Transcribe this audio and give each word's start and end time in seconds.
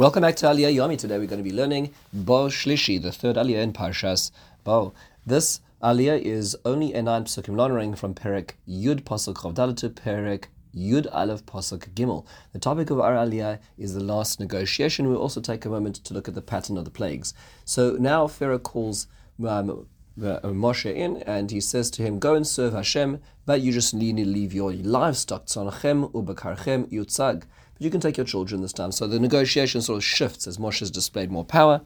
Welcome 0.00 0.22
back 0.22 0.36
to 0.36 0.46
Aliyah 0.46 0.74
Yomi. 0.74 0.96
Today 0.96 1.18
we're 1.18 1.26
going 1.26 1.44
to 1.44 1.50
be 1.50 1.54
learning 1.54 1.92
Bo 2.10 2.46
Shlishi, 2.46 3.02
the 3.02 3.12
third 3.12 3.36
Aliyah 3.36 3.62
in 3.62 3.74
Parshas 3.74 4.30
Bo. 4.64 4.94
This 5.26 5.60
Aliyah 5.82 6.18
is 6.22 6.56
only 6.64 6.94
a 6.94 7.02
nine 7.02 7.24
psukim 7.24 7.54
learning 7.54 7.96
from 7.96 8.14
Perek 8.14 8.52
Yud 8.66 9.02
Pasuk 9.02 9.42
Chaf 9.42 9.52
Daled 9.52 9.76
to 9.76 9.90
Perek 9.90 10.44
Yud 10.74 11.06
Aleph 11.12 11.44
Pasuk 11.44 11.90
Gimel. 11.90 12.24
The 12.54 12.58
topic 12.58 12.88
of 12.88 12.98
our 12.98 13.12
Aliyah 13.12 13.58
is 13.76 13.92
the 13.92 14.02
last 14.02 14.40
negotiation. 14.40 15.06
We'll 15.06 15.20
also 15.20 15.42
take 15.42 15.66
a 15.66 15.68
moment 15.68 15.96
to 15.96 16.14
look 16.14 16.28
at 16.28 16.34
the 16.34 16.40
pattern 16.40 16.78
of 16.78 16.86
the 16.86 16.90
plagues. 16.90 17.34
So 17.66 17.98
now 18.00 18.26
Pharaoh 18.26 18.58
calls 18.58 19.06
um, 19.46 19.86
uh, 20.18 20.40
Moshe 20.42 20.92
in 20.94 21.22
and 21.22 21.50
he 21.50 21.60
says 21.60 21.90
to 21.92 22.02
him, 22.02 22.18
Go 22.18 22.34
and 22.34 22.46
serve 22.46 22.72
Hashem, 22.72 23.20
but 23.46 23.60
you 23.60 23.72
just 23.72 23.94
need 23.94 24.16
to 24.16 24.24
leave 24.24 24.52
your 24.52 24.72
livestock, 24.72 25.46
tzanachem 25.46 26.12
ubekarchem 26.12 26.90
yutzag 26.90 27.40
But 27.40 27.82
you 27.82 27.90
can 27.90 28.00
take 28.00 28.16
your 28.16 28.26
children 28.26 28.60
this 28.60 28.72
time. 28.72 28.92
So 28.92 29.06
the 29.06 29.18
negotiation 29.18 29.82
sort 29.82 29.98
of 29.98 30.04
shifts 30.04 30.46
as 30.46 30.58
Moshe 30.58 30.80
has 30.80 30.90
displayed 30.90 31.30
more 31.30 31.44
power, 31.44 31.82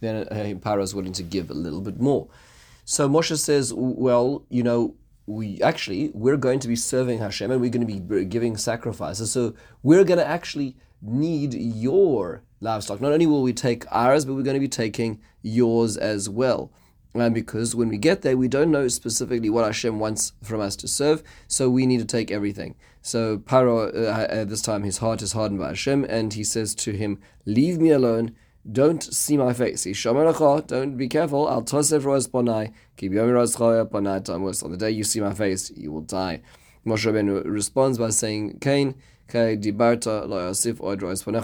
then 0.00 0.28
uh, 0.28 0.34
Paro 0.60 0.82
is 0.82 0.94
willing 0.94 1.12
to 1.14 1.22
give 1.22 1.50
a 1.50 1.54
little 1.54 1.80
bit 1.80 2.00
more. 2.00 2.28
So 2.84 3.08
Moshe 3.08 3.36
says, 3.38 3.72
well, 3.74 4.44
you 4.48 4.62
know, 4.62 4.94
we 5.26 5.60
actually 5.60 6.10
we're 6.14 6.38
going 6.38 6.58
to 6.58 6.68
be 6.68 6.76
serving 6.76 7.18
Hashem 7.18 7.50
and 7.50 7.60
we're 7.60 7.70
going 7.70 7.86
to 7.86 8.00
be 8.00 8.24
giving 8.24 8.56
sacrifices. 8.56 9.30
So 9.30 9.54
we're 9.82 10.04
going 10.04 10.18
to 10.18 10.26
actually 10.26 10.76
need 11.02 11.54
your 11.54 12.42
livestock. 12.60 13.00
Not 13.00 13.12
only 13.12 13.26
will 13.26 13.42
we 13.42 13.52
take 13.52 13.84
ours, 13.90 14.24
but 14.24 14.34
we're 14.34 14.42
going 14.42 14.54
to 14.54 14.60
be 14.60 14.68
taking 14.68 15.20
yours 15.42 15.96
as 15.96 16.28
well. 16.28 16.72
And 17.20 17.34
because 17.34 17.74
when 17.74 17.88
we 17.88 17.98
get 17.98 18.22
there, 18.22 18.36
we 18.36 18.48
don't 18.48 18.70
know 18.70 18.88
specifically 18.88 19.50
what 19.50 19.64
Hashem 19.64 19.98
wants 19.98 20.32
from 20.42 20.60
us 20.60 20.76
to 20.76 20.88
serve, 20.88 21.22
so 21.46 21.68
we 21.68 21.84
need 21.84 21.98
to 21.98 22.04
take 22.04 22.30
everything. 22.30 22.74
So 23.02 23.38
Paro, 23.38 23.94
uh, 23.94 24.26
at 24.30 24.48
this 24.48 24.62
time, 24.62 24.82
his 24.82 24.98
heart 24.98 25.22
is 25.22 25.32
hardened 25.32 25.60
by 25.60 25.68
Hashem, 25.68 26.04
and 26.04 26.32
he 26.32 26.44
says 26.44 26.74
to 26.76 26.92
him, 26.92 27.18
"Leave 27.44 27.78
me 27.78 27.90
alone. 27.90 28.34
Don't 28.70 29.02
see 29.02 29.36
my 29.36 29.52
face. 29.52 29.84
Don't 29.84 30.96
be 30.96 31.08
careful. 31.08 31.62
Toss 31.62 31.92
roz 31.92 32.28
bonai. 32.28 32.72
On 34.62 34.70
the 34.70 34.76
day 34.78 34.90
you 34.90 35.04
see 35.04 35.20
my 35.20 35.34
face, 35.34 35.70
you 35.76 35.90
will 35.92 36.02
die." 36.02 36.40
Moshe 36.86 37.06
Rabbeinu 37.06 37.44
responds 37.44 37.98
by 37.98 38.10
saying, 38.10 38.58
"Ken." 38.60 38.94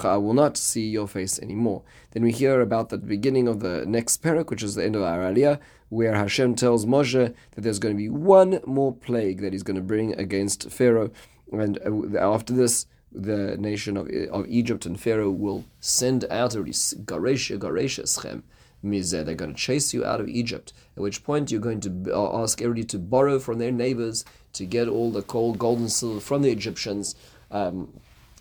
I 0.05 0.17
will 0.17 0.33
not 0.35 0.57
see 0.57 0.89
your 0.89 1.07
face 1.07 1.39
anymore. 1.39 1.83
Then 2.13 2.23
we 2.23 2.33
hear 2.33 2.61
about 2.61 2.89
the 2.89 2.99
beginning 2.99 3.47
of 3.47 3.61
the 3.61 3.85
next 3.87 4.23
perek, 4.23 4.49
which 4.49 4.63
is 4.63 4.75
the 4.75 4.85
end 4.85 4.97
of 4.97 5.03
our 5.03 5.21
aliyah, 5.21 5.61
where 5.91 6.15
Hashem 6.15 6.55
tells 6.55 6.87
Moshe 6.87 7.35
that 7.53 7.61
there's 7.61 7.79
going 7.79 7.95
to 7.95 7.99
be 8.03 8.09
one 8.09 8.61
more 8.67 8.95
plague 8.95 9.43
that 9.43 9.53
he's 9.53 9.63
going 9.63 9.77
to 9.77 9.83
bring 9.83 10.15
against 10.19 10.71
Pharaoh. 10.71 11.11
And 11.53 11.79
uh, 11.85 12.19
after 12.19 12.55
this, 12.55 12.87
the 13.13 13.57
nation 13.59 13.97
of, 13.97 14.09
of 14.33 14.47
Egypt 14.49 14.87
and 14.87 14.99
Pharaoh 14.99 15.31
will 15.31 15.65
send 15.79 16.25
out 16.31 16.57
already 16.57 16.73
Garesha, 16.73 17.59
Garesha, 17.59 18.05
Schem. 18.05 18.43
They're 18.83 19.35
going 19.35 19.55
to 19.55 19.57
chase 19.59 19.95
you 19.95 20.05
out 20.05 20.21
of 20.21 20.29
Egypt. 20.29 20.73
At 20.97 21.03
which 21.03 21.25
point 21.25 21.51
you're 21.51 21.61
going 21.61 21.81
to 21.81 22.13
uh, 22.15 22.43
ask 22.43 22.61
everybody 22.61 22.85
to 22.85 22.99
borrow 22.99 23.39
from 23.39 23.59
their 23.59 23.73
neighbors 23.73 24.25
to 24.55 24.67
get 24.67 24.89
all 24.89 25.11
the 25.11 25.23
gold, 25.23 25.59
gold 25.59 25.79
and 25.79 25.91
silver 25.91 26.21
from 26.21 26.43
the 26.43 26.51
Egyptians 26.51 27.15
um, 27.55 28.01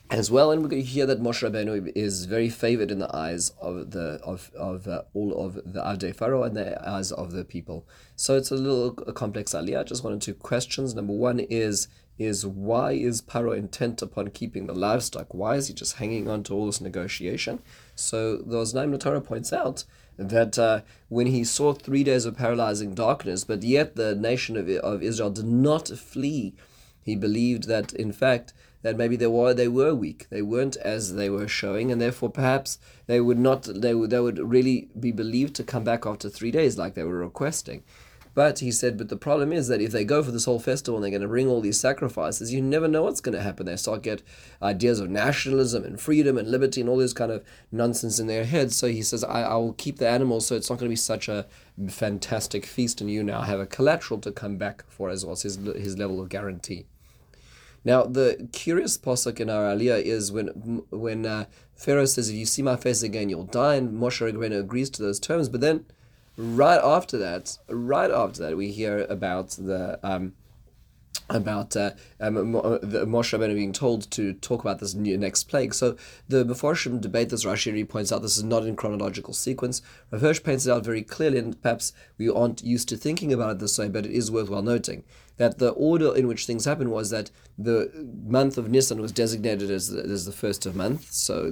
as 0.10 0.30
well. 0.30 0.52
And 0.52 0.62
going 0.70 0.82
to 0.82 0.82
hear 0.82 1.06
that 1.06 1.22
Moshe 1.22 1.50
Rabbeinu 1.50 1.92
is 1.96 2.26
very 2.26 2.50
favored 2.50 2.92
in 2.92 3.00
the 3.00 3.16
eyes 3.16 3.52
of 3.62 3.92
the 3.92 4.20
of 4.24 4.52
of 4.56 4.88
uh, 4.88 5.04
all 5.14 5.46
of 5.46 5.56
the 5.56 5.82
Avdei 5.82 6.14
Pharaoh 6.14 6.44
and 6.44 6.58
the 6.58 6.88
eyes 6.88 7.12
of 7.12 7.32
the 7.32 7.46
people. 7.46 7.88
So 8.16 8.36
it's 8.36 8.52
a 8.52 8.56
little 8.56 8.92
complex 8.92 9.54
aliyah. 9.54 9.82
I 9.82 9.84
just 9.84 10.04
wanted 10.04 10.22
two 10.22 10.34
questions. 10.34 10.94
Number 10.94 11.14
one 11.14 11.40
is 11.40 11.88
is 12.20 12.46
why 12.46 12.92
is 12.92 13.22
Paro 13.22 13.58
intent 13.58 14.02
upon 14.02 14.30
keeping 14.30 14.68
the 14.68 14.76
livestock? 14.76 15.34
Why 15.34 15.56
is 15.56 15.68
he 15.68 15.74
just 15.74 15.98
hanging 15.98 16.30
on 16.30 16.44
to 16.44 16.54
all 16.54 16.68
this 16.68 16.82
negotiation? 16.82 17.60
So 17.96 18.38
the 18.38 18.58
Oznaim 18.58 19.00
Torah 19.00 19.22
points 19.22 19.52
out 19.52 19.84
that 20.18 20.60
uh, 20.60 20.82
when 21.10 21.26
he 21.26 21.44
saw 21.44 21.74
three 21.74 22.04
days 22.04 22.26
of 22.26 22.38
paralyzing 22.38 22.94
darkness, 22.94 23.44
but 23.44 23.64
yet 23.64 23.96
the 23.96 24.14
nation 24.14 24.56
of, 24.58 24.70
of 24.70 25.02
Israel 25.02 25.32
did 25.32 25.48
not 25.48 25.88
flee, 25.88 26.54
he 27.02 27.16
believed 27.16 27.64
that 27.68 27.94
in 27.94 28.12
fact 28.12 28.54
that 28.84 28.98
maybe 28.98 29.16
they 29.16 29.28
were 29.28 29.54
they 29.54 29.68
were 29.68 29.96
weak. 29.96 30.28
They 30.30 30.42
weren't 30.42 30.78
as 30.78 31.16
they 31.16 31.30
were 31.30 31.48
showing, 31.48 31.92
and 31.92 32.00
therefore 32.00 32.30
perhaps 32.30 32.78
they 33.08 33.20
would 33.20 33.40
not 33.40 33.64
they 33.64 33.96
would 33.96 34.12
they 34.12 34.20
would 34.20 34.40
really 34.40 34.90
be 35.00 35.12
believed 35.12 35.56
to 35.56 35.64
come 35.64 35.84
back 35.84 36.06
after 36.06 36.30
three 36.30 36.52
days 36.52 36.78
like 36.78 36.94
they 36.94 37.04
were 37.04 37.18
requesting. 37.18 37.84
But 38.36 38.60
he 38.60 38.72
said, 38.72 38.98
but 38.98 39.10
the 39.10 39.16
problem 39.16 39.54
is 39.54 39.68
that 39.68 39.82
if 39.82 39.92
they 39.92 40.04
go 40.04 40.24
for 40.24 40.32
this 40.32 40.46
whole 40.46 40.60
festival 40.60 40.98
and 40.98 41.04
they're 41.04 41.12
going 41.12 41.22
to 41.22 41.28
bring 41.28 41.48
all 41.48 41.62
these 41.62 41.80
sacrifices, 41.80 42.52
you 42.52 42.62
never 42.62 42.88
know 42.88 43.04
what's 43.04 43.22
going 43.22 43.38
to 43.38 43.44
happen. 43.44 43.68
They 43.68 43.76
start 43.76 44.02
get 44.02 44.24
ideas 44.62 45.00
of 45.00 45.10
nationalism 45.10 45.84
and 45.84 46.02
freedom 46.02 46.38
and 46.38 46.50
liberty 46.50 46.82
and 46.82 46.90
all 46.90 46.98
this 46.98 47.14
kind 47.14 47.32
of 47.32 47.44
nonsense 47.72 48.20
in 48.20 48.26
their 48.26 48.46
heads. 48.46 48.76
So 48.76 48.88
he 48.88 49.04
says, 49.04 49.24
I, 49.24 49.44
I 49.44 49.56
will 49.58 49.74
keep 49.74 49.98
the 50.00 50.10
animals 50.10 50.48
so 50.48 50.56
it's 50.56 50.70
not 50.70 50.80
going 50.80 50.90
to 50.90 50.94
be 50.94 50.96
such 50.96 51.30
a 51.30 51.46
fantastic 51.90 52.66
feast, 52.66 53.02
and 53.02 53.12
you 53.12 53.22
now 53.22 53.42
have 53.42 53.60
a 53.60 53.68
collateral 53.68 54.20
to 54.22 54.32
come 54.32 54.58
back 54.58 54.84
for 54.90 55.10
as 55.10 55.24
well 55.24 55.34
as 55.34 55.44
his, 55.44 55.58
his 55.58 55.98
level 56.00 56.20
of 56.20 56.30
guarantee. 56.30 56.86
Now, 57.86 58.04
the 58.04 58.48
curious 58.52 58.98
pasuk 58.98 59.40
in 59.40 59.50
our 59.50 59.64
aliyah 59.64 60.02
is 60.02 60.32
when 60.32 60.84
when 60.90 61.26
uh, 61.26 61.46
Pharaoh 61.76 62.06
says, 62.06 62.30
"If 62.30 62.36
you 62.36 62.46
see 62.46 62.62
my 62.62 62.76
face 62.76 63.04
again, 63.04 63.30
you'll 63.30 63.44
die," 63.46 63.76
and 63.76 64.00
Moshe 64.00 64.22
Rabbeinu 64.22 64.60
agrees 64.60 64.90
to 64.92 65.02
those 65.02 65.20
terms. 65.20 65.50
But 65.50 65.62
then, 65.62 65.86
right 66.38 66.80
after 66.82 67.18
that, 67.18 67.58
right 67.68 68.12
after 68.12 68.42
that, 68.44 68.58
we 68.58 68.72
hear 68.72 69.00
about 69.10 69.52
the 69.52 70.00
um, 70.02 70.34
about 71.30 71.76
uh, 71.76 71.92
um, 72.22 72.36
the 72.54 73.06
Moshe 73.06 73.38
Rabbeinu 73.38 73.56
being 73.56 73.74
told 73.74 74.10
to 74.12 74.34
talk 74.34 74.62
about 74.62 74.80
this 74.80 74.94
new, 74.94 75.18
next 75.18 75.44
plague. 75.46 75.74
So 75.74 75.98
the 76.30 76.46
Meforshim 76.46 77.02
debate 77.02 77.30
this. 77.30 77.44
Rashi 77.44 77.88
points 77.88 78.14
out 78.14 78.22
this 78.22 78.38
is 78.38 78.44
not 78.44 78.66
in 78.66 78.78
chronological 78.78 79.34
sequence. 79.34 79.82
Rav 80.10 80.22
Hirsch 80.22 80.44
paints 80.44 80.66
it 80.66 80.72
out 80.72 80.86
very 80.86 81.02
clearly, 81.02 81.40
and 81.40 81.62
perhaps 81.62 81.92
we 82.18 82.30
aren't 82.30 82.64
used 82.64 82.88
to 82.90 82.98
thinking 82.98 83.34
about 83.34 83.52
it 83.52 83.60
this 83.60 83.78
way, 83.78 83.90
but 83.90 84.06
it 84.06 84.12
is 84.12 84.32
worthwhile 84.32 84.62
noting 84.62 85.04
that 85.38 85.58
the 85.58 85.70
order 85.72 86.16
in 86.16 86.28
which 86.28 86.46
things 86.46 86.66
happened 86.66 86.92
was 86.92 87.10
that 87.10 87.32
the 87.58 87.92
month 88.26 88.58
of 88.58 88.70
Nisan 88.70 89.02
was 89.02 89.12
designated 89.12 89.72
as 89.72 89.90
the, 89.90 90.04
as 90.04 90.26
the 90.26 90.32
first 90.32 90.66
of 90.66 90.76
month. 90.76 91.12
So 91.12 91.50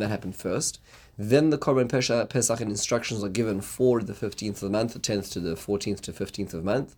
that 0.00 0.08
happened 0.08 0.36
first. 0.36 0.80
Then 1.18 1.50
the 1.50 1.58
Korban 1.58 1.88
Pesach 1.88 2.60
and 2.60 2.70
instructions 2.70 3.24
are 3.24 3.28
given 3.28 3.60
for 3.60 4.02
the 4.02 4.12
15th 4.12 4.54
of 4.54 4.60
the 4.60 4.70
month, 4.70 4.92
the 4.92 4.98
10th 4.98 5.32
to 5.32 5.40
the 5.40 5.54
14th 5.54 6.00
to 6.02 6.12
15th 6.12 6.52
of 6.54 6.64
month. 6.64 6.96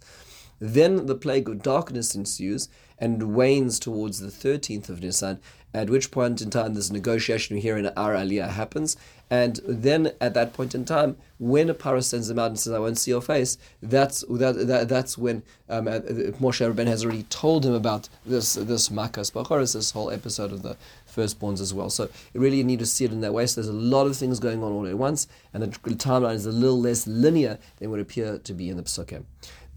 Then 0.61 1.07
the 1.07 1.15
plague 1.15 1.49
of 1.49 1.63
darkness 1.63 2.15
ensues 2.15 2.69
and 3.01 3.35
wanes 3.35 3.79
towards 3.79 4.21
the 4.21 4.29
13th 4.29 4.89
of 4.89 5.03
Nisan, 5.03 5.41
at 5.75 5.91
which 5.91 6.11
point 6.11 6.41
in 6.41 6.51
time 6.51 6.75
this 6.75 6.91
negotiation 6.91 7.57
here 7.57 7.77
in 7.77 7.87
Ar 7.89 8.15
Aliyah 8.15 8.51
happens. 8.51 8.97
And 9.31 9.61
then 9.67 10.13
at 10.21 10.33
that 10.35 10.55
point 10.55 10.75
in 10.75 10.87
time, 10.87 11.17
when 11.39 11.69
a 11.69 11.75
Paro 11.75 12.03
sends 12.03 12.29
them 12.29 12.39
out 12.39 12.47
and 12.47 12.59
says, 12.59 12.73
I 12.73 12.79
won't 12.79 12.97
see 12.97 13.11
your 13.11 13.21
face, 13.21 13.59
that's 13.83 14.25
that, 14.31 14.67
that 14.67 14.89
that's 14.89 15.19
when 15.19 15.43
um, 15.69 15.87
uh, 15.87 16.01
Moshe 16.41 16.67
Rabbeinu 16.67 16.87
has 16.87 17.05
already 17.05 17.25
told 17.25 17.67
him 17.67 17.75
about 17.75 18.09
this 18.25 18.55
this 18.55 18.89
Makas 18.89 19.31
Bachoris, 19.31 19.75
this 19.75 19.91
whole 19.91 20.11
episode 20.11 20.51
of 20.51 20.63
the 20.63 20.79
firstborns 21.15 21.61
as 21.61 21.75
well. 21.75 21.91
So 21.91 22.09
really 22.33 22.57
you 22.57 22.65
need 22.65 22.79
to 22.79 22.87
see 22.87 23.05
it 23.05 23.13
in 23.13 23.21
that 23.21 23.35
way. 23.35 23.45
So 23.47 23.61
there's 23.61 23.69
a 23.69 23.79
lot 23.79 24.07
of 24.07 24.17
things 24.17 24.41
going 24.41 24.63
on 24.63 24.73
all 24.73 24.87
at 24.87 24.97
once, 24.97 25.27
and 25.53 25.63
the 25.63 25.69
timeline 25.69 26.35
is 26.35 26.47
a 26.47 26.53
little 26.53 26.81
less 26.81 27.07
linear 27.07 27.59
than 27.79 27.91
would 27.91 28.01
appear 28.01 28.39
to 28.39 28.55
be 28.55 28.71
in 28.71 28.79
the 28.79 28.83
Psukim. 28.83 29.25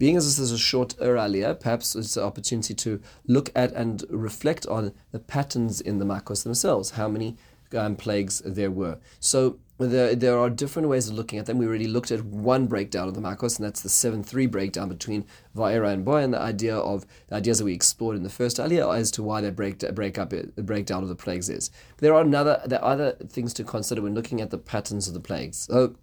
Being 0.02 0.16
as 0.16 0.24
this 0.24 0.40
is 0.40 0.50
a 0.50 0.58
short 0.58 0.96
aliyah, 0.96 1.60
perhaps 1.60 1.94
it's 1.94 2.16
an 2.16 2.24
opportunity 2.24 2.74
to 2.74 3.00
look 3.28 3.52
at 3.54 3.70
and 3.70 4.02
reflect 4.10 4.66
on 4.66 4.94
the 5.12 5.20
patterns 5.20 5.80
in 5.80 6.00
the 6.00 6.04
Makos 6.04 6.42
themselves, 6.42 6.90
how 6.90 7.06
many 7.06 7.36
um, 7.72 7.94
plagues 7.94 8.42
there 8.44 8.72
were. 8.72 8.98
So 9.20 9.60
there, 9.78 10.16
there 10.16 10.36
are 10.40 10.50
different 10.50 10.88
ways 10.88 11.08
of 11.08 11.14
looking 11.14 11.38
at 11.38 11.46
them. 11.46 11.58
We 11.58 11.68
already 11.68 11.86
looked 11.86 12.10
at 12.10 12.24
one 12.24 12.66
breakdown 12.66 13.06
of 13.06 13.14
the 13.14 13.20
Makos, 13.20 13.60
and 13.60 13.64
that's 13.64 13.82
the 13.82 13.88
7 13.88 14.24
3 14.24 14.46
breakdown 14.46 14.88
between 14.88 15.24
Va'era 15.56 15.92
and 15.92 16.04
Bo, 16.04 16.16
and 16.16 16.34
the 16.34 16.40
idea 16.40 16.76
of 16.76 17.06
the 17.28 17.36
ideas 17.36 17.58
that 17.58 17.64
we 17.64 17.72
explored 17.72 18.16
in 18.16 18.24
the 18.24 18.28
first 18.28 18.56
Aliyah 18.56 18.98
as 18.98 19.12
to 19.12 19.22
why 19.22 19.40
that 19.40 19.54
break, 19.54 19.78
break 19.94 20.18
up, 20.18 20.30
the 20.30 20.64
breakdown 20.64 21.04
of 21.04 21.10
the 21.10 21.14
plagues 21.14 21.48
is. 21.48 21.70
There 21.98 22.12
are, 22.12 22.22
another, 22.22 22.60
there 22.66 22.84
are 22.84 22.94
other 22.94 23.12
things 23.28 23.54
to 23.54 23.62
consider 23.62 24.02
when 24.02 24.16
looking 24.16 24.40
at 24.40 24.50
the 24.50 24.58
patterns 24.58 25.06
of 25.06 25.14
the 25.14 25.20
plagues. 25.20 25.58
So, 25.58 25.94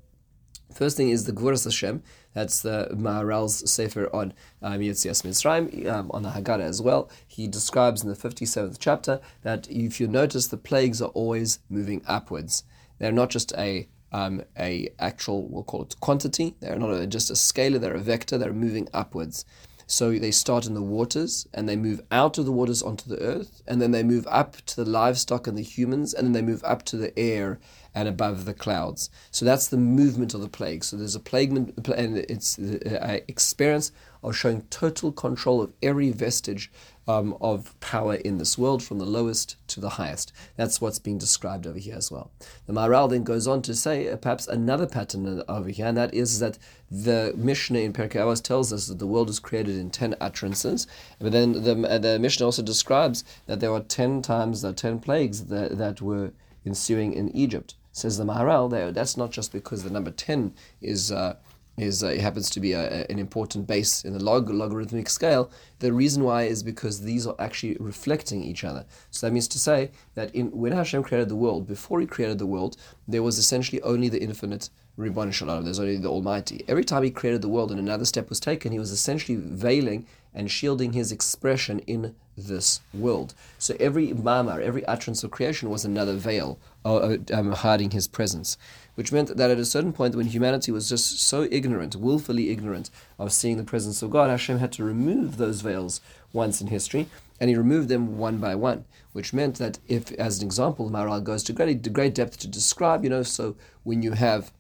First 0.74 0.98
thing 0.98 1.10
is 1.10 1.26
the 1.26 1.32
Gvuras 1.32 1.64
Hashem. 1.64 2.04
That's 2.34 2.62
the 2.62 2.90
Maharal's 2.96 3.70
Sefer 3.70 4.14
on 4.16 4.34
um, 4.62 4.80
Yetzias 4.80 5.24
Mitzrayim, 5.24 5.88
um, 5.92 6.12
on 6.12 6.24
the 6.24 6.30
Haggadah 6.30 6.62
as 6.62 6.82
well. 6.82 7.10
He 7.28 7.48
describes 7.48 8.04
in 8.04 8.10
the 8.10 8.16
57th 8.16 8.78
chapter 8.80 9.20
that 9.42 9.70
if 9.70 10.00
you 10.00 10.08
notice, 10.08 10.48
the 10.48 10.58
plagues 10.58 11.02
are 11.02 11.10
always 11.10 11.60
moving 11.70 12.04
upwards. 12.08 12.64
They're 13.00 13.12
not 13.12 13.30
just 13.30 13.52
a 13.58 13.88
um, 14.12 14.42
a 14.58 14.90
actual, 14.98 15.48
we'll 15.48 15.64
call 15.64 15.84
it 15.84 15.96
quantity. 16.00 16.56
They're 16.60 16.80
not 16.80 16.92
a, 16.92 17.06
just 17.06 17.30
a 17.30 17.34
scalar, 17.34 17.80
they're 17.80 17.94
a 17.94 18.00
vector, 18.00 18.38
they're 18.38 18.54
moving 18.54 18.88
upwards. 18.94 19.46
So 19.86 20.18
they 20.18 20.32
start 20.32 20.68
in 20.68 20.76
the 20.76 20.84
waters 20.84 21.48
and 21.54 21.68
they 21.68 21.76
move 21.76 22.02
out 22.12 22.38
of 22.38 22.46
the 22.46 22.52
waters 22.52 22.84
onto 22.84 23.10
the 23.10 23.20
earth, 23.22 23.62
and 23.68 23.82
then 23.82 23.92
they 23.92 24.04
move 24.04 24.28
up 24.30 24.58
to 24.68 24.84
the 24.84 24.90
livestock 24.90 25.48
and 25.48 25.58
the 25.58 25.64
humans, 25.64 26.14
and 26.14 26.28
then 26.28 26.34
they 26.34 26.42
move 26.42 26.64
up 26.64 26.84
to 26.86 26.98
the 26.98 27.18
air 27.18 27.60
and 27.96 28.08
above 28.08 28.46
the 28.46 28.54
clouds. 28.54 29.10
So 29.32 29.46
that's 29.46 29.68
the 29.68 29.78
movement 29.78 30.34
of 30.34 30.42
the 30.42 30.50
plague. 30.50 30.84
So 30.84 30.96
there's 30.96 31.16
a 31.16 31.20
plague, 31.20 31.52
and 31.52 32.18
it's 32.18 32.58
an 32.58 33.22
experience 33.28 33.92
of 34.22 34.36
showing 34.36 34.64
total 34.70 35.12
control 35.12 35.62
of 35.62 35.72
every 35.82 36.12
vestige 36.12 36.70
um, 37.08 37.36
of 37.42 37.80
power 37.80 38.16
in 38.16 38.38
this 38.38 38.58
world, 38.58 38.84
from 38.84 39.00
the 39.00 39.06
lowest 39.06 39.56
to 39.70 39.80
the 39.80 39.90
highest. 39.92 40.32
That's 40.58 40.80
what's 40.80 41.00
being 41.00 41.18
described 41.18 41.66
over 41.66 41.80
here 41.80 41.96
as 41.96 42.12
well. 42.12 42.30
The 42.68 42.74
Maharal 42.74 43.10
then 43.10 43.24
goes 43.24 43.48
on 43.48 43.62
to 43.64 43.74
say 43.74 44.08
uh, 44.08 44.18
perhaps 44.18 44.48
another 44.48 44.86
pattern 44.86 45.42
over 45.48 45.70
here, 45.70 45.88
and 45.88 45.98
that 45.98 46.14
is 46.14 46.40
that 46.40 46.60
the 46.92 47.34
Mishnah 47.36 47.80
in 47.80 47.94
Pirkei 47.94 48.22
Avos 48.22 48.44
tells 48.44 48.72
us 48.72 48.88
that 48.88 49.00
the 49.00 49.08
world 49.08 49.30
is 49.30 49.40
created 49.40 49.78
in 49.78 49.90
ten 49.90 50.16
utterances, 50.22 50.86
but 51.18 51.32
then 51.32 51.64
the, 51.64 51.88
uh, 51.88 51.98
the 51.98 52.20
Mishnah 52.20 52.46
also 52.46 52.62
describes 52.62 53.24
that 53.48 53.60
there 53.60 53.72
were 53.72 53.80
ten 53.80 54.22
times, 54.22 54.62
the 54.62 54.74
ten 54.74 55.00
plagues 55.00 55.46
that, 55.46 55.78
that 55.78 56.02
were 56.02 56.32
ensuing 56.66 57.14
in 57.14 57.36
Egypt. 57.36 57.76
Says 57.92 58.18
the 58.18 58.24
Maharal, 58.24 58.70
there, 58.70 58.92
that's 58.92 59.18
not 59.18 59.32
just 59.32 59.52
because 59.52 59.84
the 59.84 59.90
number 59.90 60.12
ten 60.12 60.54
is. 60.82 61.12
Uh, 61.12 61.36
is 61.80 62.04
uh, 62.04 62.08
it 62.08 62.20
happens 62.20 62.50
to 62.50 62.60
be 62.60 62.74
a, 62.74 63.06
an 63.10 63.20
important 63.20 63.66
base 63.66 64.04
in 64.04 64.14
the 64.14 64.24
log 64.24 64.50
logarithmic 64.50 65.10
scale. 65.10 65.50
The 65.80 65.94
reason 65.94 66.24
why 66.24 66.44
is 66.44 66.62
because 66.62 67.02
these 67.02 67.26
are 67.26 67.36
actually 67.40 67.78
reflecting 67.80 68.44
each 68.44 68.64
other. 68.64 68.86
So 69.12 69.26
that 69.26 69.34
means 69.34 69.48
to 69.50 69.60
say 69.60 69.92
that 70.16 70.34
in 70.36 70.52
when 70.52 70.74
Hashem 70.74 71.04
created 71.04 71.30
the 71.30 71.36
world, 71.36 71.68
before 71.68 72.00
He 72.02 72.06
created 72.06 72.38
the 72.38 72.46
world, 72.46 72.76
there 73.08 73.24
was 73.24 73.38
essentially 73.38 73.82
only 73.82 74.10
the 74.10 74.22
infinite 74.22 74.70
Ribbon 74.98 75.32
Shalom. 75.32 75.64
There's 75.64 75.80
only 75.80 75.98
the 75.98 76.10
Almighty. 76.10 76.66
Every 76.68 76.84
time 76.84 77.04
He 77.04 77.12
created 77.12 77.42
the 77.42 77.48
world 77.48 77.72
and 77.72 77.80
another 77.80 78.06
step 78.06 78.30
was 78.30 78.40
taken, 78.40 78.72
He 78.72 78.80
was 78.80 78.92
essentially 78.92 79.38
veiling 79.42 80.06
and 80.34 80.52
shielding 80.52 80.94
His 80.94 81.12
expression 81.12 81.80
in 81.80 82.16
this 82.48 82.82
world. 82.94 83.34
So 83.58 83.76
every 83.80 84.10
mamar, 84.10 84.62
every 84.62 84.86
utterance 84.86 85.24
of 85.24 85.32
creation 85.32 85.70
was 85.70 85.86
another 85.86 86.16
veil 86.16 86.58
uh, 86.86 87.18
um, 87.34 87.52
hiding 87.52 87.92
His 87.92 88.08
presence 88.08 88.58
which 89.00 89.14
meant 89.14 89.38
that 89.38 89.50
at 89.50 89.58
a 89.58 89.64
certain 89.64 89.94
point 89.94 90.14
when 90.14 90.26
humanity 90.26 90.74
was 90.74 90.90
just 90.90 91.22
so 91.22 91.48
ignorant, 91.50 91.96
willfully 91.96 92.50
ignorant 92.50 92.90
of 93.18 93.32
seeing 93.32 93.56
the 93.56 93.64
presence 93.64 94.02
of 94.02 94.10
God, 94.10 94.30
Hashem 94.30 94.60
had 94.60 94.74
to 94.74 94.84
remove 94.84 95.38
those 95.38 95.62
veils 95.62 96.02
once 96.34 96.60
in 96.60 96.68
history, 96.68 97.08
and 97.40 97.50
he 97.50 97.56
removed 97.56 97.88
them 97.88 98.18
one 98.18 98.40
by 98.40 98.56
one, 98.56 98.84
which 99.14 99.32
meant 99.32 99.56
that 99.56 99.80
if, 99.88 100.12
as 100.20 100.40
an 100.40 100.46
example, 100.46 100.90
Maharal 100.90 101.24
goes 101.24 101.44
to 101.44 101.54
great, 101.54 101.94
great 101.94 102.14
depth 102.14 102.40
to 102.40 102.48
describe, 102.50 103.06
you 103.06 103.10
know, 103.10 103.24
so 103.24 103.56
when 103.84 104.04
you 104.04 104.12
have 104.12 104.52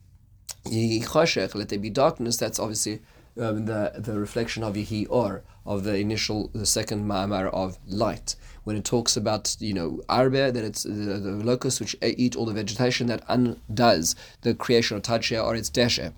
let 0.64 1.68
there 1.68 1.78
be 1.78 1.90
darkness, 1.90 2.38
that's 2.38 2.60
obviously 2.60 3.02
um, 3.40 3.66
the, 3.66 3.94
the 3.98 4.20
reflection 4.20 4.64
of 4.64 4.76
Yehi 4.76 5.08
Or, 5.10 5.44
of 5.66 5.84
the 5.84 5.96
initial, 5.96 6.50
the 6.54 6.66
second 6.66 7.08
Ma'amar 7.08 7.50
of 7.54 7.78
light 7.88 8.36
when 8.64 8.76
it 8.76 8.86
talks 8.86 9.18
about 9.18 9.56
you 9.60 9.74
know 9.74 10.02
arbe 10.10 10.34
that 10.34 10.64
it's 10.64 10.84
the, 10.84 10.92
the 10.92 11.32
locusts 11.32 11.80
which 11.80 11.96
eat 12.04 12.36
all 12.36 12.46
the 12.46 12.54
vegetation 12.54 13.08
that 13.08 13.24
undoes 13.28 14.16
the 14.42 14.54
creation 14.54 14.96
of 14.98 15.04
tachia 15.04 15.44
or 15.44 15.56
its 15.56 15.70
deshe 15.70 16.14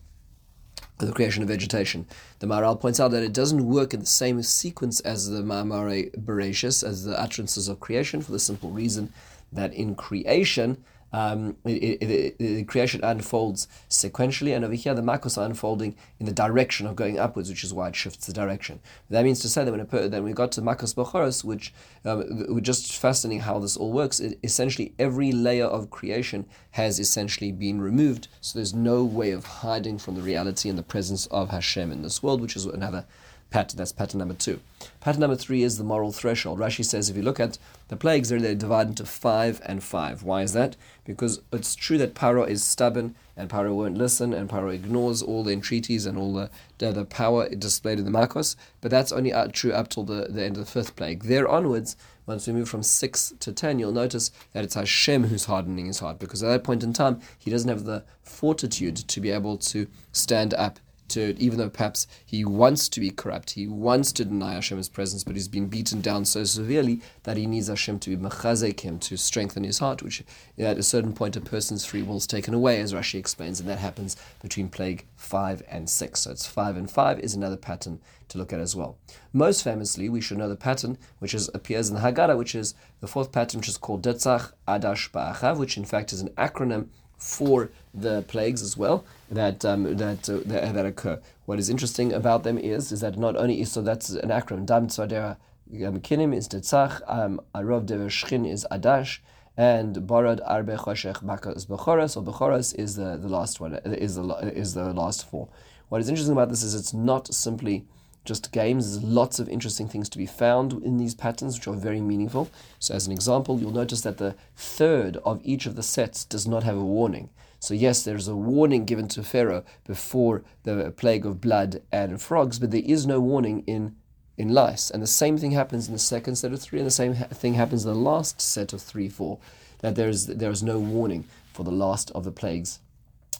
the 0.97 1.11
creation 1.11 1.41
of 1.41 1.49
vegetation. 1.49 2.05
The 2.39 2.47
Maharal 2.47 2.79
points 2.79 2.99
out 2.99 3.11
that 3.11 3.23
it 3.23 3.33
doesn't 3.33 3.65
work 3.65 3.93
in 3.93 4.01
the 4.01 4.05
same 4.05 4.41
sequence 4.43 4.99
as 4.99 5.29
the 5.29 5.41
Ma'amare 5.41 6.15
Bereshis, 6.15 6.83
as 6.87 7.03
the 7.03 7.19
utterances 7.19 7.67
of 7.67 7.79
creation, 7.79 8.21
for 8.21 8.31
the 8.31 8.39
simple 8.39 8.69
reason 8.69 9.11
that 9.51 9.73
in 9.73 9.95
creation, 9.95 10.83
um, 11.13 11.57
it, 11.65 12.01
it, 12.01 12.35
it, 12.39 12.67
creation 12.67 13.03
unfolds 13.03 13.67
sequentially, 13.89 14.55
and 14.55 14.63
over 14.63 14.73
here 14.73 14.93
the 14.93 15.01
makos 15.01 15.37
are 15.37 15.45
unfolding 15.45 15.95
in 16.19 16.25
the 16.25 16.31
direction 16.31 16.87
of 16.87 16.95
going 16.95 17.19
upwards, 17.19 17.49
which 17.49 17.63
is 17.63 17.73
why 17.73 17.89
it 17.89 17.95
shifts 17.95 18.25
the 18.25 18.33
direction. 18.33 18.79
That 19.09 19.25
means 19.25 19.39
to 19.41 19.49
say 19.49 19.65
that 19.65 19.71
when, 19.71 20.23
we 20.23 20.33
got 20.33 20.51
to 20.53 20.61
makos 20.61 20.95
bochoros, 20.95 21.43
which 21.43 21.73
um, 22.05 22.61
just 22.61 22.97
fascinating 22.97 23.41
how 23.41 23.59
this 23.59 23.77
all 23.77 23.91
works. 23.91 24.19
It, 24.19 24.39
essentially, 24.43 24.93
every 24.99 25.31
layer 25.31 25.65
of 25.65 25.89
creation 25.89 26.45
has 26.71 26.99
essentially 26.99 27.51
been 27.51 27.81
removed, 27.81 28.27
so 28.39 28.57
there's 28.57 28.73
no 28.73 29.03
way 29.03 29.31
of 29.31 29.45
hiding 29.45 29.97
from 29.97 30.15
the 30.15 30.21
reality 30.21 30.69
and 30.69 30.77
the 30.77 30.83
presence 30.83 31.25
of 31.27 31.49
Hashem 31.49 31.91
in 31.91 32.01
this 32.01 32.23
world, 32.23 32.41
which 32.41 32.55
is 32.55 32.65
another 32.65 33.05
pattern. 33.51 33.77
That's 33.77 33.91
pattern 33.91 34.17
number 34.19 34.33
two. 34.33 34.59
Pattern 34.99 35.21
number 35.21 35.35
three 35.35 35.61
is 35.61 35.77
the 35.77 35.83
moral 35.83 36.11
threshold. 36.11 36.59
Rashi 36.59 36.83
says 36.83 37.09
if 37.09 37.15
you 37.15 37.21
look 37.21 37.39
at 37.39 37.59
the 37.89 37.95
plagues, 37.95 38.29
they're, 38.29 38.39
they're 38.39 38.55
divided 38.55 38.89
into 38.89 39.05
five 39.05 39.61
and 39.65 39.83
five. 39.83 40.23
Why 40.23 40.41
is 40.41 40.53
that? 40.53 40.75
Because 41.05 41.41
it's 41.51 41.75
true 41.75 41.97
that 41.99 42.15
Paro 42.15 42.47
is 42.47 42.63
stubborn 42.63 43.13
and 43.37 43.49
Paro 43.49 43.75
won't 43.75 43.97
listen 43.97 44.33
and 44.33 44.49
Paro 44.49 44.73
ignores 44.73 45.21
all 45.21 45.43
the 45.43 45.51
entreaties 45.51 46.05
and 46.05 46.17
all 46.17 46.33
the, 46.33 46.49
the, 46.79 46.91
the 46.91 47.05
power 47.05 47.49
displayed 47.49 47.99
in 47.99 48.05
the 48.05 48.11
Makos, 48.11 48.55
but 48.79 48.89
that's 48.89 49.11
only 49.11 49.33
true 49.51 49.73
up 49.73 49.89
till 49.89 50.03
the, 50.03 50.27
the 50.29 50.43
end 50.43 50.57
of 50.57 50.65
the 50.65 50.71
fifth 50.71 50.95
plague. 50.95 51.23
There 51.23 51.47
onwards, 51.47 51.95
once 52.25 52.47
we 52.47 52.53
move 52.53 52.69
from 52.69 52.83
6 52.83 53.33
to 53.39 53.51
10, 53.51 53.79
you'll 53.79 53.91
notice 53.91 54.31
that 54.53 54.63
it's 54.63 54.75
Hashem 54.75 55.25
who's 55.25 55.45
hardening 55.45 55.87
his 55.87 55.99
heart 55.99 56.19
because 56.19 56.41
at 56.43 56.49
that 56.49 56.63
point 56.63 56.83
in 56.83 56.93
time, 56.93 57.19
he 57.37 57.51
doesn't 57.51 57.69
have 57.69 57.83
the 57.83 58.03
fortitude 58.23 58.95
to 58.95 59.19
be 59.19 59.31
able 59.31 59.57
to 59.57 59.87
stand 60.11 60.53
up 60.53 60.79
to, 61.11 61.35
even 61.37 61.57
though 61.57 61.69
perhaps 61.69 62.07
he 62.25 62.43
wants 62.43 62.89
to 62.89 62.99
be 62.99 63.09
corrupt, 63.09 63.51
he 63.51 63.67
wants 63.67 64.11
to 64.13 64.25
deny 64.25 64.53
Hashem's 64.53 64.89
presence, 64.89 65.23
but 65.23 65.35
he's 65.35 65.47
been 65.47 65.67
beaten 65.67 66.01
down 66.01 66.25
so 66.25 66.43
severely 66.43 67.01
that 67.23 67.37
he 67.37 67.45
needs 67.45 67.67
Hashem 67.67 67.99
to 67.99 68.09
be 68.09 68.17
mechazek 68.17 68.81
him, 68.81 68.99
to 68.99 69.17
strengthen 69.17 69.63
his 69.63 69.79
heart, 69.79 70.01
which 70.01 70.23
at 70.57 70.77
a 70.77 70.83
certain 70.83 71.13
point 71.13 71.35
a 71.35 71.41
person's 71.41 71.85
free 71.85 72.01
will 72.01 72.17
is 72.17 72.27
taken 72.27 72.53
away, 72.53 72.79
as 72.81 72.93
Rashi 72.93 73.19
explains, 73.19 73.59
and 73.59 73.69
that 73.69 73.79
happens 73.79 74.15
between 74.41 74.69
plague 74.69 75.05
5 75.15 75.63
and 75.69 75.89
6. 75.89 76.19
So 76.19 76.31
it's 76.31 76.45
5 76.45 76.77
and 76.77 76.89
5 76.89 77.19
is 77.19 77.33
another 77.33 77.57
pattern 77.57 77.99
to 78.29 78.37
look 78.37 78.53
at 78.53 78.59
as 78.59 78.75
well. 78.75 78.97
Most 79.33 79.63
famously, 79.63 80.09
we 80.09 80.21
should 80.21 80.37
know 80.37 80.49
the 80.49 80.55
pattern 80.55 80.97
which 81.19 81.33
is, 81.33 81.49
appears 81.53 81.89
in 81.89 81.95
the 81.95 82.01
Haggadah, 82.01 82.37
which 82.37 82.55
is 82.55 82.73
the 83.01 83.07
fourth 83.07 83.31
pattern, 83.31 83.59
which 83.59 83.69
is 83.69 83.77
called 83.77 84.03
Detzach 84.03 84.53
Adash 84.67 85.11
Ba'achav, 85.11 85.57
which 85.57 85.77
in 85.77 85.85
fact 85.85 86.13
is 86.13 86.21
an 86.21 86.29
acronym 86.29 86.87
for 87.21 87.69
the 87.93 88.23
plagues 88.23 88.61
as 88.63 88.75
well 88.75 89.05
that 89.29 89.63
um, 89.63 89.95
that, 89.97 90.27
uh, 90.27 90.39
that, 90.45 90.73
that 90.73 90.85
occur. 90.85 91.21
What 91.45 91.59
is 91.59 91.69
interesting 91.69 92.11
about 92.11 92.43
them 92.43 92.57
is 92.57 92.91
is 92.91 93.01
that 93.01 93.17
not 93.17 93.35
only 93.35 93.63
so 93.63 93.81
that's 93.81 94.09
an 94.09 94.29
acronym 94.29 94.65
Dam 94.65 94.87
Tzfardea 94.87 95.37
Kinim 95.71 96.35
is 96.35 96.49
Tetzach, 96.49 97.01
um, 97.07 97.39
Arov 97.55 97.85
Dever 97.85 98.07
Shchin 98.07 98.49
is 98.49 98.65
Adash, 98.71 99.19
and 99.55 99.95
Barad 99.97 100.41
Arbe 100.45 100.75
Choshech 100.77 101.23
Makas 101.23 101.67
Bechoras 101.67 102.17
or 102.17 102.23
Bechoras 102.23 102.75
is 102.77 102.95
the, 102.95 103.17
the 103.17 103.29
last 103.29 103.59
one 103.59 103.75
is 103.75 104.15
the 104.15 104.23
is 104.53 104.73
the 104.73 104.91
last 104.91 105.29
four. 105.29 105.47
What 105.89 106.01
is 106.01 106.09
interesting 106.09 106.33
about 106.33 106.49
this 106.49 106.63
is 106.63 106.73
it's 106.73 106.93
not 106.93 107.31
simply 107.33 107.85
just 108.23 108.51
games. 108.51 108.91
There's 108.91 109.03
lots 109.03 109.39
of 109.39 109.49
interesting 109.49 109.87
things 109.87 110.09
to 110.09 110.17
be 110.17 110.25
found 110.25 110.73
in 110.83 110.97
these 110.97 111.15
patterns, 111.15 111.57
which 111.57 111.67
are 111.67 111.75
very 111.75 112.01
meaningful. 112.01 112.49
So, 112.79 112.93
as 112.93 113.07
an 113.07 113.13
example, 113.13 113.59
you'll 113.59 113.71
notice 113.71 114.01
that 114.01 114.17
the 114.17 114.35
third 114.55 115.17
of 115.25 115.41
each 115.43 115.65
of 115.65 115.75
the 115.75 115.83
sets 115.83 116.25
does 116.25 116.47
not 116.47 116.63
have 116.63 116.77
a 116.77 116.85
warning. 116.85 117.29
So, 117.59 117.73
yes, 117.73 118.03
there's 118.03 118.27
a 118.27 118.35
warning 118.35 118.85
given 118.85 119.07
to 119.09 119.23
Pharaoh 119.23 119.63
before 119.85 120.43
the 120.63 120.93
plague 120.95 121.25
of 121.25 121.41
blood 121.41 121.81
and 121.91 122.21
frogs, 122.21 122.59
but 122.59 122.71
there 122.71 122.81
is 122.83 123.05
no 123.05 123.19
warning 123.19 123.63
in 123.67 123.95
in 124.37 124.53
lice. 124.53 124.89
And 124.89 125.03
the 125.03 125.07
same 125.07 125.37
thing 125.37 125.51
happens 125.51 125.87
in 125.87 125.93
the 125.93 125.99
second 125.99 126.35
set 126.35 126.53
of 126.53 126.61
three, 126.61 126.79
and 126.79 126.87
the 126.87 126.91
same 126.91 127.15
ha- 127.15 127.25
thing 127.25 127.55
happens 127.55 127.85
in 127.85 127.91
the 127.91 127.99
last 127.99 128.41
set 128.41 128.73
of 128.73 128.81
three, 128.81 129.09
four. 129.09 129.39
That 129.79 129.95
there 129.95 130.09
is 130.09 130.27
there 130.27 130.51
is 130.51 130.63
no 130.63 130.79
warning 130.79 131.25
for 131.53 131.63
the 131.63 131.71
last 131.71 132.11
of 132.11 132.23
the 132.23 132.31
plagues 132.31 132.79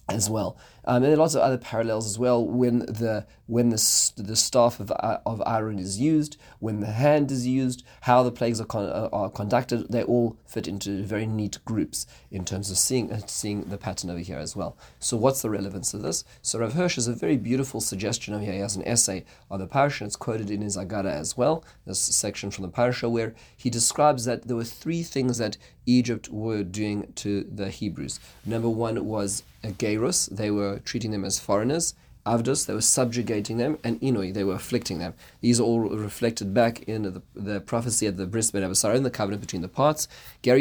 as 0.09 0.29
well. 0.29 0.57
Um, 0.85 0.97
and 0.97 1.05
there 1.05 1.13
are 1.13 1.17
lots 1.17 1.35
of 1.35 1.41
other 1.41 1.57
parallels 1.57 2.05
as 2.05 2.17
well 2.17 2.45
when 2.45 2.79
the 2.79 3.25
when 3.51 3.67
the, 3.67 4.11
the 4.15 4.35
staff 4.37 4.79
of, 4.79 4.91
uh, 4.91 5.19
of 5.25 5.43
Aaron 5.45 5.77
is 5.77 5.99
used, 5.99 6.37
when 6.59 6.79
the 6.79 6.87
hand 6.87 7.29
is 7.31 7.45
used, 7.45 7.83
how 7.99 8.23
the 8.23 8.31
plagues 8.31 8.61
are, 8.61 8.65
con- 8.65 8.85
uh, 8.85 9.09
are 9.11 9.29
conducted, 9.29 9.91
they 9.91 10.03
all 10.03 10.37
fit 10.45 10.69
into 10.69 11.03
very 11.03 11.25
neat 11.25 11.59
groups 11.65 12.07
in 12.31 12.45
terms 12.45 12.71
of 12.71 12.77
seeing 12.77 13.11
uh, 13.11 13.19
seeing 13.27 13.63
the 13.63 13.77
pattern 13.77 14.09
over 14.09 14.19
here 14.19 14.37
as 14.37 14.55
well. 14.55 14.77
So 14.99 15.17
what's 15.17 15.41
the 15.41 15.49
relevance 15.49 15.93
of 15.93 16.01
this? 16.01 16.23
So 16.41 16.59
Rav 16.59 16.73
Hirsch 16.73 16.95
has 16.95 17.09
a 17.09 17.13
very 17.13 17.35
beautiful 17.35 17.81
suggestion 17.81 18.33
over 18.33 18.43
here. 18.43 18.53
He 18.53 18.59
has 18.59 18.77
an 18.77 18.87
essay 18.87 19.25
on 19.49 19.59
the 19.59 19.67
parasha. 19.67 20.05
It's 20.05 20.15
quoted 20.15 20.49
in 20.49 20.61
his 20.61 20.77
Haggadah 20.77 21.11
as 21.11 21.35
well. 21.35 21.65
This 21.85 21.99
section 21.99 22.51
from 22.51 22.61
the 22.61 22.69
parasha 22.69 23.09
where 23.09 23.35
he 23.57 23.69
describes 23.69 24.23
that 24.25 24.47
there 24.47 24.55
were 24.55 24.63
three 24.63 25.03
things 25.03 25.39
that 25.39 25.57
Egypt 25.85 26.29
were 26.29 26.63
doing 26.63 27.11
to 27.15 27.43
the 27.43 27.69
Hebrews. 27.69 28.19
Number 28.45 28.69
one 28.69 29.03
was 29.05 29.43
a 29.63 29.71
gerus. 29.71 30.27
They 30.27 30.51
were 30.51 30.70
treating 30.79 31.11
them 31.11 31.25
as 31.25 31.39
foreigners. 31.39 31.93
Avdus, 32.23 32.67
they 32.67 32.73
were 32.75 32.81
subjugating 32.81 33.57
them, 33.57 33.79
and 33.83 33.99
Inui, 33.99 34.31
they 34.31 34.43
were 34.43 34.53
afflicting 34.53 34.99
them. 34.99 35.15
These 35.41 35.59
are 35.59 35.63
all 35.63 35.79
reflected 35.79 36.53
back 36.53 36.83
in 36.83 37.01
the, 37.01 37.21
the 37.33 37.61
prophecy 37.61 38.05
at 38.05 38.17
the 38.17 38.27
Bris 38.27 38.51
Ben 38.51 38.61
in 38.61 39.03
the 39.03 39.09
covenant 39.09 39.41
between 39.41 39.63
the 39.63 39.67
parts. 39.67 40.07
Your, 40.43 40.57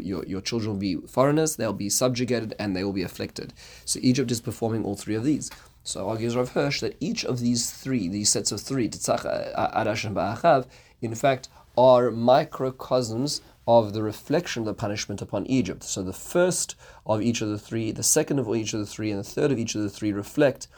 your, 0.00 0.24
your 0.24 0.40
children 0.40 0.72
will 0.72 0.80
be 0.80 0.96
foreigners, 1.06 1.54
they'll 1.54 1.72
be 1.72 1.88
subjugated, 1.88 2.56
and 2.58 2.74
they 2.74 2.82
will 2.82 2.92
be 2.92 3.04
afflicted. 3.04 3.52
So 3.84 4.00
Egypt 4.02 4.32
is 4.32 4.40
performing 4.40 4.84
all 4.84 4.96
three 4.96 5.14
of 5.14 5.22
these. 5.22 5.48
So 5.84 6.08
argues 6.08 6.34
Rav 6.34 6.48
Hirsch 6.50 6.80
that 6.80 6.96
each 6.98 7.24
of 7.24 7.38
these 7.38 7.70
three, 7.70 8.08
these 8.08 8.30
sets 8.30 8.50
of 8.50 8.60
three, 8.62 8.88
Titzach, 8.88 9.24
Adash, 9.54 10.04
and 10.04 10.16
Ba'achav, 10.16 10.66
in 11.02 11.14
fact, 11.14 11.48
are 11.76 12.10
microcosms 12.10 13.42
of 13.66 13.92
the 13.92 14.02
reflection 14.02 14.62
of 14.62 14.66
the 14.66 14.74
punishment 14.74 15.22
upon 15.22 15.46
Egypt. 15.46 15.82
So 15.82 16.02
the 16.02 16.12
first 16.12 16.76
of 17.06 17.22
each 17.22 17.40
of 17.40 17.48
the 17.48 17.58
three, 17.58 17.92
the 17.92 18.02
second 18.02 18.38
of 18.38 18.54
each 18.54 18.74
of 18.74 18.80
the 18.80 18.86
three, 18.86 19.10
and 19.10 19.20
the 19.20 19.24
third 19.24 19.50
of 19.50 19.58
each 19.58 19.74
of 19.74 19.82
the 19.82 19.90
three 19.90 20.12
reflect 20.12 20.68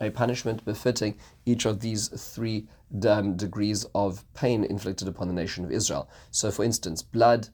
a 0.00 0.10
punishment 0.10 0.64
befitting 0.64 1.16
each 1.44 1.64
of 1.64 1.80
these 1.80 2.08
three 2.08 2.66
um, 3.06 3.36
degrees 3.36 3.86
of 3.94 4.24
pain 4.34 4.64
inflicted 4.64 5.08
upon 5.08 5.28
the 5.28 5.34
nation 5.34 5.64
of 5.64 5.72
Israel. 5.72 6.08
So, 6.30 6.50
for 6.50 6.64
instance, 6.64 7.02
blood, 7.02 7.48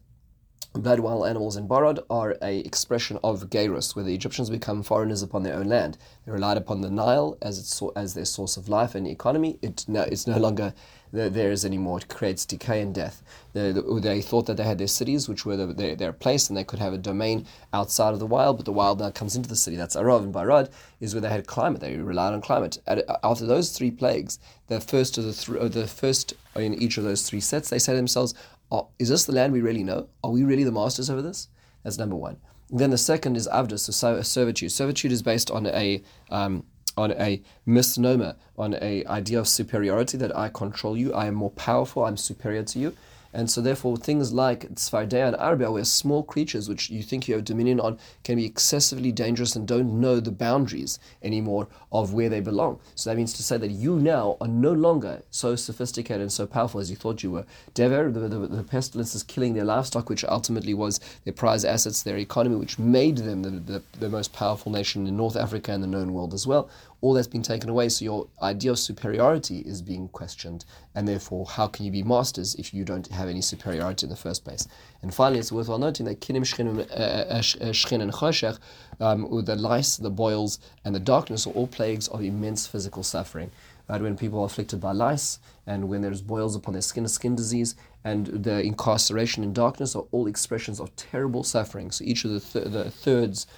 blood 0.73 1.01
wild 1.01 1.27
animals 1.27 1.57
in 1.57 1.69
Barad 1.69 2.01
are 2.11 2.37
a 2.43 2.59
expression 2.59 3.19
of 3.23 3.49
Gerus, 3.49 3.95
where 3.95 4.05
the 4.05 4.15
Egyptians 4.15 4.51
become 4.51 4.83
foreigners 4.83 5.23
upon 5.23 5.43
their 5.43 5.55
own 5.55 5.67
land. 5.67 5.99
They 6.27 6.33
relied 6.33 6.57
upon 6.57 6.81
the 6.81 6.91
Nile 6.91 7.39
as 7.41 7.59
its, 7.59 7.83
as 7.97 8.15
their 8.15 8.25
source 8.25 8.57
of 8.57 8.69
life 8.69 8.95
and 8.95 9.07
economy. 9.07 9.59
It 9.63 9.85
no, 9.89 10.03
it's 10.03 10.27
no 10.27 10.39
longer 10.39 10.75
theirs 11.13 11.65
anymore. 11.65 11.99
It 11.99 12.09
creates 12.09 12.47
decay 12.47 12.81
and 12.81 12.95
death. 12.95 13.23
They, 13.53 13.73
they 13.73 14.23
thought 14.23 14.47
that 14.47 14.57
they 14.57 14.65
had 14.65 14.79
their 14.79 14.87
cities, 14.87 15.29
which 15.29 15.45
were 15.45 15.57
the, 15.57 15.67
their, 15.67 15.95
their 15.95 16.13
place, 16.13 16.49
and 16.49 16.57
they 16.57 16.65
could 16.65 16.79
have 16.79 16.95
a 16.95 16.99
domain 16.99 17.47
outside 17.73 18.15
of 18.15 18.19
the 18.19 18.27
wild, 18.27 18.57
but 18.57 18.65
the 18.65 18.73
wild 18.73 19.01
now 19.01 19.11
comes 19.11 19.37
into 19.37 19.49
the 19.49 19.57
city. 19.57 19.77
That's 19.77 19.95
Arov 19.95 20.23
and 20.23 20.35
Barad 20.35 20.71
is 21.01 21.15
where 21.15 21.21
they 21.21 21.29
had 21.29 21.47
climate. 21.47 21.81
They 21.83 21.97
relied 21.97 22.33
on 22.33 22.41
climate. 22.41 22.79
After 23.23 23.45
those 23.45 23.77
three 23.77 23.91
plagues, 23.91 24.39
the 24.69 24.81
first 24.81 25.19
of 25.19 25.25
the 25.25 25.33
th- 25.35 25.73
the 25.73 25.87
first 25.87 26.33
in 26.57 26.75
each 26.75 26.97
of 26.97 27.05
those 27.05 27.29
three 27.29 27.41
sets, 27.41 27.69
they 27.69 27.79
say 27.79 27.93
to 27.93 27.97
themselves, 27.97 28.35
are, 28.71 28.87
is 28.99 29.11
this 29.11 29.27
the 29.27 29.33
land 29.33 29.53
we 29.53 29.61
really 29.61 29.85
know? 29.85 30.09
Are 30.25 30.31
we 30.31 30.45
really 30.45 30.65
the 30.65 30.73
masters 30.73 31.11
over 31.11 31.21
this? 31.21 31.49
That's 31.83 31.99
number 31.99 32.17
one. 32.17 32.39
then 32.71 32.91
the 32.91 32.99
second 32.99 33.37
is 33.37 33.47
avdus, 33.49 33.81
so 33.93 34.23
servitude. 34.23 34.73
Servitude 34.73 35.13
is 35.13 35.23
based 35.23 35.51
on 35.51 35.67
a 35.67 36.03
um, 36.31 36.65
on 36.97 37.13
a 37.13 37.43
misnomer, 37.67 38.37
on 38.57 38.75
a 38.75 39.05
idea 39.07 39.39
of 39.41 39.49
superiority 39.49 40.17
that 40.19 40.37
I 40.37 40.49
control 40.49 40.97
you, 40.97 41.13
I 41.13 41.27
am 41.27 41.35
more 41.35 41.51
powerful, 41.51 42.05
I'm 42.05 42.17
superior 42.17 42.63
to 42.63 42.79
you. 42.79 42.97
And 43.35 43.51
so, 43.51 43.61
therefore, 43.61 43.97
things 43.97 44.33
like 44.33 44.69
Tzfardea 44.75 45.29
and 45.29 45.37
Arbe, 45.37 45.71
where 45.71 45.85
small 45.85 46.23
creatures 46.23 46.69
which 46.69 46.91
you 46.91 47.03
think 47.03 47.29
you 47.29 47.35
have 47.35 47.45
dominion 47.45 47.81
on 47.81 47.99
can 48.25 48.37
be 48.37 48.45
excessively 48.45 49.11
dangerous 49.11 49.57
and 49.57 49.67
don't 49.67 50.01
know 50.01 50.21
the 50.21 50.31
boundaries 50.31 50.99
anymore 51.23 51.69
of 51.91 52.13
where 52.13 52.29
they 52.29 52.41
belong. 52.41 52.79
So, 52.95 53.11
that 53.11 53.17
means 53.17 53.33
to 53.35 53.43
say 53.43 53.57
that 53.57 53.71
you 53.71 53.97
now 53.97 54.37
are 54.41 54.49
no 54.49 54.73
longer 54.73 55.23
so 55.31 55.57
sophisticated 55.57 56.21
and 56.21 56.33
so 56.33 56.47
powerful 56.47 56.81
as 56.81 56.91
you 56.91 56.97
thought 56.97 57.23
you 57.23 57.31
were. 57.31 57.47
Dever, 57.75 58.11
the, 58.11 58.29
the, 58.29 58.47
the 58.47 58.63
pestilence 58.63 59.15
is 59.15 59.23
killing 59.23 59.55
their 59.55 59.65
livestock, 59.65 60.09
which 60.09 60.25
ultimately 60.25 60.75
was 60.75 61.01
their 61.25 61.33
prize 61.33 61.65
assets, 61.65 62.03
their 62.03 62.19
economy, 62.19 62.57
which 62.57 62.79
made 62.79 63.19
them 63.19 63.43
the, 63.43 63.51
the, 63.51 63.83
the 63.99 64.11
most 64.11 64.33
powerful 64.33 64.71
nation 64.71 65.07
in 65.07 65.17
North 65.17 65.37
Africa 65.37 65.73
and 65.73 65.83
the 65.83 65.87
known 65.87 66.13
world 66.13 66.35
as 66.35 66.47
well 66.47 66.69
all 67.03 67.13
that's 67.13 67.27
been 67.27 67.43
taken 67.43 67.69
away. 67.69 67.89
So 67.89 68.05
your 68.05 68.29
idea 68.41 68.71
of 68.71 68.79
superiority 68.79 69.59
is 69.59 69.83
being 69.83 70.09
questioned, 70.09 70.65
and 70.95 71.07
therefore, 71.07 71.45
how 71.45 71.67
can 71.67 71.85
you 71.85 71.91
be 71.91 72.03
masters 72.03 72.55
if 72.55 72.73
you 72.73 72.85
don't 72.85 73.07
have 73.09 73.29
any 73.29 73.43
superiority 73.43 74.07
in 74.07 74.11
the 74.11 74.17
first 74.17 74.45
place? 74.45 74.67
And 75.03 75.13
finally, 75.13 75.41
it's 75.41 75.53
worthwhile 75.53 75.79
noting 75.79 76.07
that 76.07 76.21
kinim, 76.21 76.45
shchen, 76.45 76.79
uh, 76.79 76.95
uh, 76.95 77.97
uh, 77.99 78.03
and 78.03 78.13
choshech, 78.13 78.59
um, 79.01 79.45
the 79.45 79.57
lice, 79.57 79.97
the 79.97 80.11
boils, 80.11 80.61
and 80.85 80.95
the 80.95 81.01
darkness 81.01 81.47
are 81.47 81.51
all 81.51 81.67
plagues 81.67 82.09
of 82.09 82.23
immense 82.23 82.67
physical 82.67 83.03
suffering. 83.03 83.51
Right, 83.89 84.01
when 84.01 84.17
people 84.17 84.41
are 84.41 84.47
afflicted 84.47 84.81
by 84.81 84.93
lice, 84.93 85.41
and 85.67 85.89
when 85.89 86.03
there's 86.03 86.23
boils 86.23 86.55
upon 86.55 86.73
their 86.73 86.83
skin, 86.83 87.05
a 87.05 87.09
skin 87.09 87.35
disease, 87.35 87.75
and 88.05 88.27
the 88.27 88.63
incarceration 88.63 89.43
in 89.43 89.53
darkness 89.53 89.97
are 89.97 90.05
all 90.13 90.29
expressions 90.29 90.79
of 90.79 90.95
terrible 90.95 91.43
suffering. 91.43 91.91
So 91.91 92.05
each 92.05 92.25
of 92.25 92.31
the, 92.31 92.41
th- 92.41 92.73
the 92.73 92.91
thirds 92.91 93.49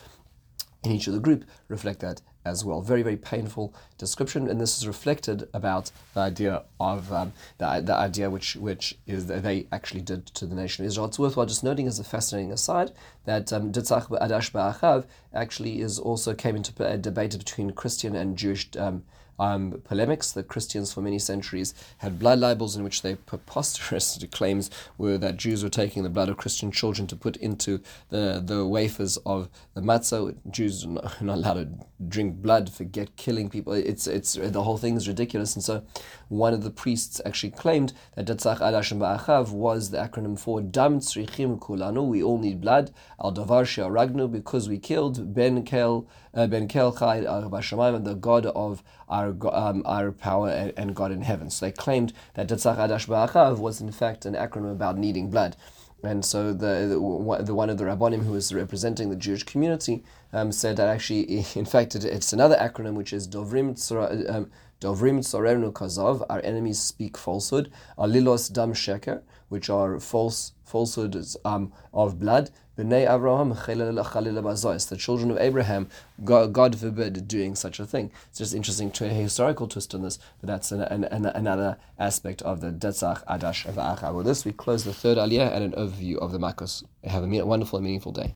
in 0.83 0.93
each 0.93 1.07
of 1.07 1.13
the 1.13 1.21
group 1.21 1.45
reflect 1.69 2.01
that 2.01 2.23
as 2.45 2.65
well. 2.65 2.81
Very, 2.81 3.03
very 3.03 3.17
painful 3.17 3.75
description, 3.99 4.49
and 4.49 4.61
this 4.61 4.77
is 4.79 4.87
reflected 4.87 5.49
about 5.53 5.91
the 6.15 6.21
idea 6.21 6.63
of 6.79 7.13
um, 7.13 7.33
the, 7.59 7.81
the 7.85 7.95
idea 7.95 8.31
which 8.31 8.57
which 8.57 8.99
is 9.07 9.27
they 9.27 9.67
actually 9.73 10.03
did 10.03 10.27
to 10.27 10.47
the 10.47 10.55
nation 10.55 10.85
of 10.85 10.89
Israel. 10.89 11.07
It's 11.07 11.19
worthwhile 11.19 11.47
just 11.47 11.65
noting 11.65 11.87
as 11.87 11.99
a 11.99 12.05
fascinating 12.05 12.53
aside 12.53 12.93
that 13.25 13.53
um, 13.53 13.73
Ditzach 13.73 14.09
Adash 14.09 14.53
Ba'achav 14.53 15.05
actually 15.33 15.81
is 15.81 15.99
also 15.99 16.35
came 16.35 16.57
into 16.57 16.73
a 16.85 16.99
debate 16.99 17.37
between 17.37 17.71
Christian 17.73 18.15
and 18.15 18.37
Jewish 18.37 18.69
um, 18.79 19.05
um, 19.39 19.83
polemics 19.85 20.33
that 20.33 20.49
Christians 20.49 20.93
for 20.93 21.01
many 21.01 21.19
centuries 21.19 21.75
had 21.99 22.19
blood 22.19 22.39
libels 22.39 22.77
in 22.77 22.85
which 22.85 23.03
their 23.03 23.17
preposterous 23.17 24.23
claims 24.31 24.71
were 24.99 25.19
that 25.19 25.37
Jews 25.37 25.63
were 25.63 25.71
taking 25.71 26.03
the 26.03 26.09
blood 26.09 26.29
of 26.29 26.37
Christian 26.37 26.71
children 26.71 27.07
to 27.09 27.17
put 27.17 27.37
into 27.37 27.81
the, 28.11 28.43
the 28.45 28.67
wafers 28.67 29.17
of 29.19 29.49
the 29.75 29.81
matzah. 29.81 30.35
Jews 30.51 30.85
are 30.85 30.89
not, 31.21 31.39
allowed 31.39 31.55
to 31.55 31.87
drink 32.09 32.37
blood, 32.37 32.71
forget 32.71 33.17
killing 33.17 33.49
people. 33.51 33.73
It's, 33.73 34.07
it's, 34.07 34.35
the 34.35 34.63
whole 34.63 34.79
thing 34.79 34.97
is 34.97 35.09
ridiculous. 35.09 35.55
And 35.55 35.65
so 35.65 35.85
one 36.29 36.55
of 36.55 36.63
the 36.63 36.71
priests 36.71 37.21
actually 37.25 37.51
claimed 37.51 37.93
that 38.15 38.27
Datzach 38.27 38.59
Adash 38.59 38.97
Ba'achav 38.97 39.51
was 39.51 39.91
the 39.91 39.99
acronym 39.99 40.39
for 40.39 40.61
Dam 40.61 41.01
Tzrichim 41.01 41.59
Kulanu, 41.59 42.07
we 42.07 42.23
all 42.23 42.39
need 42.39 42.61
blood, 42.61 42.93
Al 43.23 43.33
Davar 43.33 43.65
Ragnu, 43.65 44.31
because 44.31 44.69
we 44.69 44.79
killed 44.79 45.35
Ben 45.35 45.65
Kel, 45.65 46.07
uh, 46.35 46.47
Ben 46.47 46.69
Kel 46.69 46.93
Chai 46.93 47.21
the 47.21 48.17
God 48.21 48.47
of 48.47 48.83
our, 49.09 49.24
um, 49.31 49.83
our 49.85 50.13
power 50.13 50.49
and, 50.51 50.73
and, 50.77 50.95
God 50.95 51.13
in 51.13 51.23
heaven. 51.23 51.51
So 51.51 51.67
they 51.67 51.73
claimed 51.73 52.13
that 52.35 52.49
Datzach 52.49 52.77
Adash 52.77 53.07
Ba'achav 53.07 53.59
was 53.59 53.81
in 53.81 53.93
fact 53.93 54.27
an 54.27 54.35
acronym 54.35 54.73
about 54.73 54.99
needing 54.99 55.31
blood. 55.31 55.57
And 56.03 56.25
so 56.25 56.53
the, 56.53 56.87
the, 56.87 57.45
the, 57.45 57.55
one 57.55 57.71
of 57.71 57.79
the 57.79 57.85
rabbanim 57.85 58.25
who 58.25 58.33
was 58.33 58.53
representing 58.53 59.11
the 59.11 59.17
Jewish 59.17 59.43
community 59.43 60.05
um, 60.33 60.53
said 60.53 60.77
that 60.77 60.89
actually, 60.89 61.45
in 61.55 61.65
fact, 61.65 61.95
it, 61.95 62.05
it's 62.05 62.33
another 62.33 62.57
acronym 62.57 62.95
which 62.95 63.13
is 63.13 63.27
Dovrim 63.27 63.75
Tzora, 63.75 64.31
um, 64.33 64.51
Dovrim 64.85 65.21
Tzorenu 65.21 65.73
Kazov, 65.73 66.27
our 66.29 66.43
enemies 66.45 66.79
speak 66.79 67.17
falsehood, 67.17 67.73
Alilos 67.97 68.53
Dam 68.53 68.75
Sheker, 68.75 69.23
which 69.49 69.71
are 69.71 69.99
false 69.99 70.53
falsehoods 70.63 71.39
um, 71.43 71.73
of 71.95 72.19
blood. 72.19 72.51
B'nei 72.77 73.09
Avraham 73.09 74.89
the 74.89 74.97
children 74.97 75.31
of 75.31 75.39
Abraham, 75.39 75.89
God, 76.23 76.53
God, 76.53 76.79
forbid 76.79 77.27
doing 77.27 77.55
such 77.55 77.81
a 77.81 77.87
thing. 77.87 78.11
It's 78.29 78.41
just 78.41 78.55
interesting 78.55 78.91
to 78.91 79.07
a 79.07 79.09
historical 79.09 79.69
twist 79.69 79.95
on 79.95 80.03
this, 80.03 80.19
but 80.41 80.49
that's 80.49 80.71
an, 80.71 80.83
an, 80.83 81.05
an, 81.05 81.27
another 81.27 81.79
aspect 81.99 82.43
of 82.43 82.61
the 82.61 82.71
Detzach 82.71 83.25
Adash 83.25 83.65
of 83.65 84.15
With 84.15 84.27
this, 84.27 84.45
we 84.45 84.53
close 84.53 84.85
the 84.85 84.93
third 84.93 85.17
aliyah 85.17 85.51
and 85.51 85.65
an 85.65 85.73
overview 85.73 86.19
of 86.19 86.31
the 86.33 86.39
Makos. 86.39 86.85
Have 87.05 87.23
a 87.23 87.47
wonderful 87.47 87.79
and 87.79 87.85
meaningful 87.87 88.13
day. 88.13 88.33